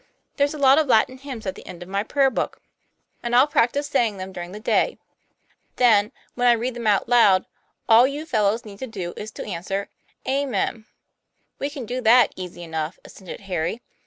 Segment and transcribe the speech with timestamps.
[0.37, 2.61] "There's a lot of Latin hymns at the encl of my prayer book, 7 6
[2.61, 3.25] TOM PLAYFAIR.
[3.29, 4.97] and I'll practise saying them during the day.
[5.75, 7.45] Then, when I read them out loud,
[7.87, 9.89] all you fellows need do is to answer,
[10.27, 10.87] ^ Amen.'
[11.59, 13.79] "We can do that easy enough," assented Harry.